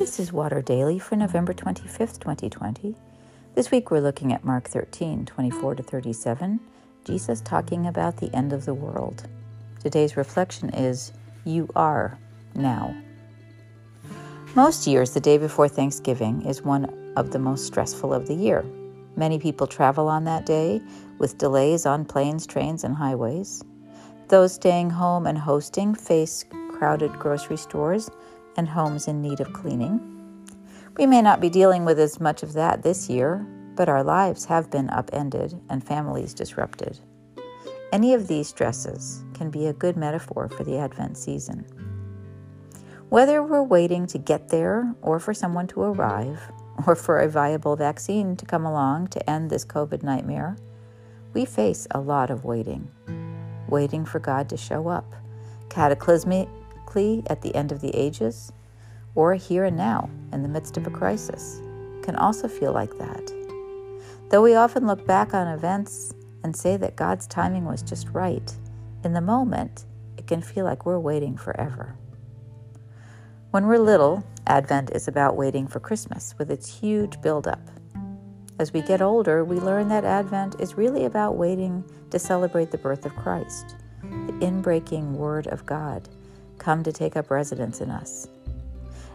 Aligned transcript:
This 0.00 0.18
is 0.18 0.32
Water 0.32 0.62
Daily 0.62 0.98
for 0.98 1.14
November 1.14 1.52
25th, 1.52 2.20
2020. 2.20 2.94
This 3.54 3.70
week 3.70 3.90
we're 3.90 4.00
looking 4.00 4.32
at 4.32 4.42
Mark 4.42 4.66
13, 4.66 5.26
24 5.26 5.74
to 5.74 5.82
37, 5.82 6.58
Jesus 7.04 7.42
talking 7.42 7.86
about 7.86 8.16
the 8.16 8.34
end 8.34 8.54
of 8.54 8.64
the 8.64 8.72
world. 8.72 9.28
Today's 9.78 10.16
reflection 10.16 10.70
is 10.70 11.12
You 11.44 11.68
are 11.76 12.18
now. 12.54 12.96
Most 14.54 14.86
years, 14.86 15.10
the 15.12 15.20
day 15.20 15.36
before 15.36 15.68
Thanksgiving 15.68 16.46
is 16.46 16.62
one 16.62 17.12
of 17.18 17.30
the 17.30 17.38
most 17.38 17.66
stressful 17.66 18.14
of 18.14 18.26
the 18.26 18.34
year. 18.34 18.64
Many 19.16 19.38
people 19.38 19.66
travel 19.66 20.08
on 20.08 20.24
that 20.24 20.46
day 20.46 20.80
with 21.18 21.36
delays 21.36 21.84
on 21.84 22.06
planes, 22.06 22.46
trains, 22.46 22.84
and 22.84 22.96
highways. 22.96 23.62
Those 24.28 24.54
staying 24.54 24.88
home 24.88 25.26
and 25.26 25.36
hosting 25.36 25.94
face 25.94 26.46
crowded 26.72 27.12
grocery 27.18 27.58
stores 27.58 28.08
and 28.60 28.68
homes 28.68 29.08
in 29.08 29.22
need 29.22 29.40
of 29.40 29.54
cleaning. 29.54 29.98
We 30.98 31.06
may 31.06 31.22
not 31.22 31.40
be 31.40 31.48
dealing 31.48 31.86
with 31.86 31.98
as 31.98 32.20
much 32.20 32.42
of 32.42 32.52
that 32.52 32.82
this 32.82 33.08
year, 33.08 33.46
but 33.74 33.88
our 33.88 34.04
lives 34.04 34.44
have 34.44 34.70
been 34.70 34.90
upended 34.90 35.58
and 35.70 35.82
families 35.82 36.34
disrupted. 36.34 36.98
Any 37.90 38.12
of 38.12 38.28
these 38.28 38.48
stresses 38.48 39.24
can 39.32 39.50
be 39.50 39.66
a 39.66 39.72
good 39.72 39.96
metaphor 39.96 40.50
for 40.50 40.62
the 40.62 40.76
Advent 40.76 41.16
season. 41.16 41.64
Whether 43.08 43.42
we're 43.42 43.62
waiting 43.62 44.06
to 44.08 44.18
get 44.18 44.50
there 44.50 44.94
or 45.00 45.18
for 45.18 45.32
someone 45.32 45.66
to 45.68 45.80
arrive, 45.80 46.40
or 46.86 46.94
for 46.94 47.18
a 47.18 47.28
viable 47.30 47.76
vaccine 47.76 48.36
to 48.36 48.44
come 48.44 48.66
along 48.66 49.08
to 49.08 49.30
end 49.30 49.48
this 49.48 49.64
COVID 49.64 50.02
nightmare, 50.02 50.58
we 51.32 51.46
face 51.46 51.86
a 51.92 52.00
lot 52.00 52.28
of 52.28 52.44
waiting. 52.44 52.90
Waiting 53.68 54.04
for 54.04 54.18
God 54.18 54.50
to 54.50 54.58
show 54.58 54.88
up, 54.88 55.14
at 56.96 57.42
the 57.42 57.54
end 57.54 57.72
of 57.72 57.80
the 57.80 57.96
ages, 57.96 58.52
or 59.14 59.34
here 59.34 59.64
and 59.64 59.76
now 59.76 60.10
in 60.32 60.42
the 60.42 60.48
midst 60.48 60.76
of 60.76 60.86
a 60.86 60.90
crisis, 60.90 61.60
can 62.02 62.16
also 62.16 62.48
feel 62.48 62.72
like 62.72 62.96
that. 62.98 63.32
Though 64.30 64.42
we 64.42 64.54
often 64.54 64.86
look 64.86 65.06
back 65.06 65.34
on 65.34 65.48
events 65.48 66.14
and 66.42 66.54
say 66.54 66.76
that 66.76 66.96
God's 66.96 67.26
timing 67.26 67.64
was 67.64 67.82
just 67.82 68.08
right, 68.08 68.52
in 69.04 69.12
the 69.12 69.20
moment, 69.20 69.84
it 70.16 70.26
can 70.26 70.42
feel 70.42 70.64
like 70.64 70.84
we're 70.84 70.98
waiting 70.98 71.36
forever. 71.36 71.96
When 73.50 73.66
we're 73.66 73.78
little, 73.78 74.24
Advent 74.46 74.90
is 74.90 75.08
about 75.08 75.36
waiting 75.36 75.66
for 75.66 75.80
Christmas 75.80 76.34
with 76.38 76.50
its 76.50 76.80
huge 76.80 77.20
buildup. 77.20 77.60
As 78.58 78.72
we 78.72 78.82
get 78.82 79.00
older, 79.00 79.44
we 79.44 79.56
learn 79.56 79.88
that 79.88 80.04
Advent 80.04 80.60
is 80.60 80.76
really 80.76 81.04
about 81.04 81.36
waiting 81.36 81.84
to 82.10 82.18
celebrate 82.18 82.70
the 82.70 82.78
birth 82.78 83.06
of 83.06 83.16
Christ, 83.16 83.76
the 84.02 84.32
inbreaking 84.40 85.12
Word 85.12 85.46
of 85.46 85.64
God, 85.66 86.08
come 86.60 86.84
to 86.84 86.92
take 86.92 87.16
up 87.16 87.30
residence 87.30 87.80
in 87.80 87.90
us. 87.90 88.28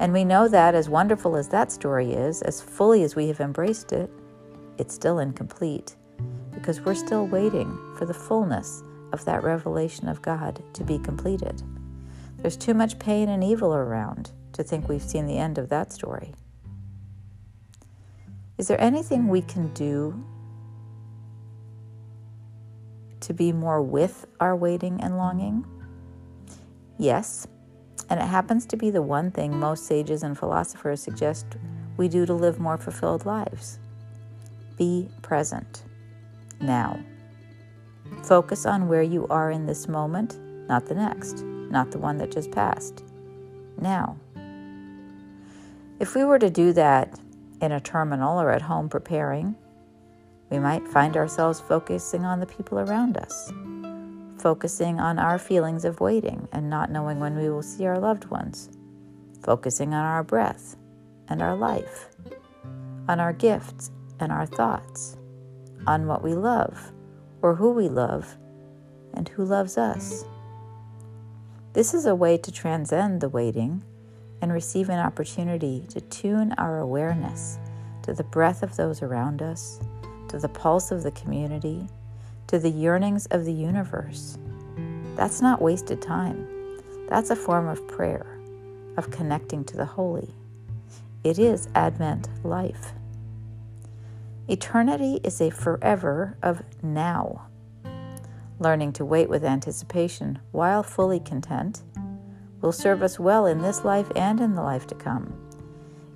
And 0.00 0.12
we 0.12 0.24
know 0.24 0.46
that, 0.48 0.74
as 0.74 0.88
wonderful 0.88 1.36
as 1.36 1.48
that 1.48 1.72
story 1.72 2.12
is, 2.12 2.42
as 2.42 2.60
fully 2.60 3.02
as 3.02 3.16
we 3.16 3.28
have 3.28 3.40
embraced 3.40 3.92
it, 3.92 4.10
it's 4.76 4.94
still 4.94 5.18
incomplete 5.18 5.96
because 6.52 6.80
we're 6.80 6.94
still 6.94 7.26
waiting 7.26 7.76
for 7.96 8.04
the 8.04 8.14
fullness 8.14 8.82
of 9.12 9.24
that 9.24 9.42
revelation 9.42 10.08
of 10.08 10.20
God 10.20 10.62
to 10.74 10.84
be 10.84 10.98
completed. 10.98 11.62
There's 12.38 12.56
too 12.56 12.74
much 12.74 12.98
pain 12.98 13.28
and 13.28 13.42
evil 13.42 13.74
around 13.74 14.30
to 14.52 14.62
think 14.62 14.88
we've 14.88 15.02
seen 15.02 15.26
the 15.26 15.38
end 15.38 15.58
of 15.58 15.68
that 15.70 15.92
story. 15.92 16.34
Is 18.58 18.68
there 18.68 18.80
anything 18.80 19.28
we 19.28 19.42
can 19.42 19.72
do 19.72 20.24
to 23.20 23.32
be 23.32 23.52
more 23.52 23.82
with 23.82 24.26
our 24.40 24.54
waiting 24.54 25.00
and 25.00 25.16
longing? 25.16 25.64
Yes, 26.98 27.46
and 28.10 28.20
it 28.20 28.26
happens 28.26 28.66
to 28.66 28.76
be 28.76 28.90
the 28.90 29.02
one 29.02 29.30
thing 29.30 29.58
most 29.58 29.86
sages 29.86 30.22
and 30.22 30.36
philosophers 30.36 31.00
suggest 31.00 31.46
we 31.96 32.08
do 32.08 32.26
to 32.26 32.34
live 32.34 32.58
more 32.58 32.76
fulfilled 32.76 33.24
lives. 33.24 33.78
Be 34.76 35.08
present 35.22 35.84
now. 36.60 37.00
Focus 38.24 38.66
on 38.66 38.88
where 38.88 39.02
you 39.02 39.26
are 39.28 39.50
in 39.50 39.66
this 39.66 39.88
moment, 39.88 40.38
not 40.68 40.86
the 40.86 40.94
next 40.94 41.44
not 41.70 41.90
the 41.90 41.98
one 41.98 42.18
that 42.18 42.30
just 42.30 42.50
passed. 42.50 43.04
Now, 43.80 44.16
if 46.00 46.14
we 46.14 46.24
were 46.24 46.38
to 46.38 46.50
do 46.50 46.72
that 46.72 47.18
in 47.60 47.72
a 47.72 47.80
terminal 47.80 48.40
or 48.40 48.50
at 48.50 48.62
home 48.62 48.88
preparing, 48.88 49.56
we 50.50 50.58
might 50.58 50.86
find 50.88 51.16
ourselves 51.16 51.60
focusing 51.60 52.24
on 52.24 52.40
the 52.40 52.46
people 52.46 52.78
around 52.78 53.16
us, 53.16 53.52
focusing 54.40 55.00
on 55.00 55.18
our 55.18 55.38
feelings 55.38 55.84
of 55.84 56.00
waiting 56.00 56.48
and 56.52 56.70
not 56.70 56.90
knowing 56.90 57.20
when 57.20 57.36
we 57.36 57.48
will 57.48 57.62
see 57.62 57.86
our 57.86 57.98
loved 57.98 58.26
ones, 58.26 58.70
focusing 59.42 59.94
on 59.94 60.04
our 60.04 60.22
breath 60.22 60.76
and 61.28 61.42
our 61.42 61.56
life, 61.56 62.08
on 63.08 63.20
our 63.20 63.32
gifts 63.32 63.90
and 64.20 64.32
our 64.32 64.46
thoughts, 64.46 65.16
on 65.86 66.06
what 66.06 66.22
we 66.22 66.34
love 66.34 66.92
or 67.42 67.54
who 67.54 67.70
we 67.70 67.88
love 67.88 68.36
and 69.14 69.28
who 69.28 69.44
loves 69.44 69.78
us. 69.78 70.24
This 71.72 71.94
is 71.94 72.06
a 72.06 72.14
way 72.14 72.38
to 72.38 72.50
transcend 72.50 73.20
the 73.20 73.28
waiting 73.28 73.84
and 74.40 74.52
receive 74.52 74.88
an 74.88 74.98
opportunity 74.98 75.84
to 75.90 76.00
tune 76.00 76.52
our 76.58 76.78
awareness 76.78 77.58
to 78.02 78.12
the 78.14 78.24
breath 78.24 78.62
of 78.62 78.76
those 78.76 79.02
around 79.02 79.42
us, 79.42 79.80
to 80.28 80.38
the 80.38 80.48
pulse 80.48 80.90
of 80.90 81.02
the 81.02 81.10
community, 81.10 81.86
to 82.48 82.58
the 82.58 82.70
yearnings 82.70 83.26
of 83.26 83.44
the 83.44 83.52
universe. 83.52 84.36
That's 85.16 85.40
not 85.40 85.62
wasted 85.62 86.02
time. 86.02 86.46
That's 87.08 87.30
a 87.30 87.36
form 87.36 87.68
of 87.68 87.86
prayer, 87.88 88.38
of 88.96 89.10
connecting 89.10 89.64
to 89.64 89.76
the 89.76 89.86
holy. 89.86 90.34
It 91.24 91.38
is 91.38 91.68
Advent 91.74 92.28
life. 92.44 92.92
Eternity 94.48 95.20
is 95.24 95.40
a 95.40 95.50
forever 95.50 96.36
of 96.42 96.62
now 96.82 97.48
learning 98.60 98.92
to 98.92 99.04
wait 99.04 99.28
with 99.28 99.44
anticipation 99.44 100.38
while 100.52 100.82
fully 100.82 101.20
content, 101.20 101.82
will 102.60 102.72
serve 102.72 103.02
us 103.02 103.18
well 103.18 103.46
in 103.46 103.58
this 103.58 103.84
life 103.84 104.10
and 104.16 104.40
in 104.40 104.54
the 104.54 104.62
life 104.62 104.86
to 104.88 104.94
come. 104.94 105.32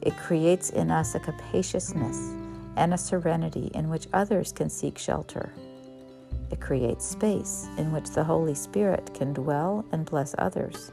It 0.00 0.16
creates 0.16 0.70
in 0.70 0.90
us 0.90 1.14
a 1.14 1.20
capaciousness 1.20 2.32
and 2.76 2.92
a 2.92 2.98
serenity 2.98 3.70
in 3.74 3.88
which 3.88 4.08
others 4.12 4.50
can 4.50 4.68
seek 4.68 4.98
shelter. 4.98 5.52
It 6.52 6.60
creates 6.60 7.06
space 7.06 7.66
in 7.78 7.90
which 7.92 8.10
the 8.10 8.24
Holy 8.24 8.54
Spirit 8.54 9.14
can 9.14 9.32
dwell 9.32 9.86
and 9.90 10.04
bless 10.04 10.34
others. 10.36 10.92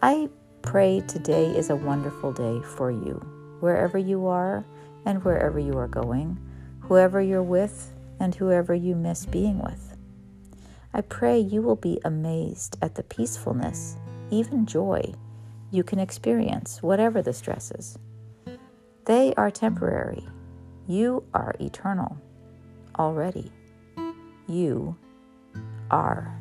I 0.00 0.30
pray 0.62 1.02
today 1.08 1.46
is 1.46 1.70
a 1.70 1.76
wonderful 1.76 2.32
day 2.32 2.62
for 2.76 2.92
you, 2.92 3.14
wherever 3.58 3.98
you 3.98 4.26
are 4.28 4.64
and 5.04 5.24
wherever 5.24 5.58
you 5.58 5.76
are 5.76 5.88
going, 5.88 6.38
whoever 6.80 7.20
you're 7.20 7.42
with 7.42 7.92
and 8.20 8.32
whoever 8.34 8.74
you 8.74 8.94
miss 8.94 9.26
being 9.26 9.58
with. 9.58 9.96
I 10.94 11.00
pray 11.00 11.40
you 11.40 11.60
will 11.60 11.76
be 11.76 12.00
amazed 12.04 12.76
at 12.80 12.94
the 12.94 13.02
peacefulness, 13.02 13.96
even 14.30 14.66
joy, 14.66 15.12
you 15.72 15.82
can 15.82 15.98
experience, 15.98 16.82
whatever 16.82 17.22
the 17.22 17.32
stresses. 17.32 17.98
They 19.04 19.34
are 19.34 19.50
temporary. 19.50 20.26
You 20.86 21.24
are 21.34 21.54
eternal 21.60 22.16
already. 22.98 23.52
You 24.50 24.96
are. 25.92 26.39